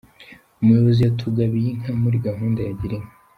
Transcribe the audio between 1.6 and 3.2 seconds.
inka muri gahunda ya girinka.